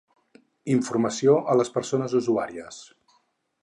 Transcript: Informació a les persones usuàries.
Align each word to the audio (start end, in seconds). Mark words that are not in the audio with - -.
Informació 0.75 1.37
a 1.55 1.59
les 1.61 1.71
persones 1.77 2.19
usuàries. 2.23 2.85